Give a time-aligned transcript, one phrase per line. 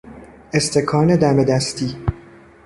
[0.53, 1.95] استکان دم دستی